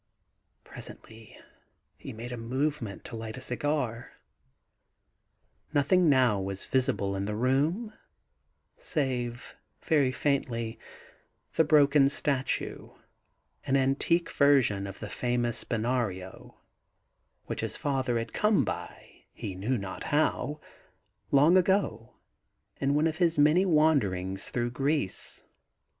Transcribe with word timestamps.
Presently 0.73 1.37
he 1.95 2.11
made 2.11 2.31
a 2.31 2.35
movement 2.35 3.03
to 3.05 3.15
light 3.15 3.37
a 3.37 3.39
cigar. 3.39 4.13
Nothing 5.75 6.09
now 6.09 6.41
was 6.41 6.65
visible 6.65 7.15
in 7.15 7.25
the 7.25 7.35
room 7.35 7.93
save, 8.77 9.55
very 9.83 10.11
faintly, 10.11 10.79
the 11.53 11.63
broken 11.63 12.09
statue, 12.09 12.87
an 13.67 13.75
antique 13.77 14.31
version 14.31 14.87
of 14.87 14.97
the 14.97 15.07
famous 15.07 15.63
Spinario, 15.63 16.55
which 17.45 17.61
his 17.61 17.77
father 17.77 18.17
had 18.17 18.33
come 18.33 18.65
by, 18.65 19.25
he 19.33 19.49
8 19.51 19.53
THE 19.53 19.53
GARDEN 19.53 19.61
GOD 19.61 19.69
knew 19.73 19.77
not 19.77 20.03
how, 20.05 20.61
long 21.29 21.57
ago, 21.57 22.15
in 22.77 22.95
one 22.95 23.05
of 23.05 23.17
his 23.17 23.37
many 23.37 23.67
wander 23.67 24.15
ings 24.15 24.49
through 24.49 24.71
Greece. 24.71 25.43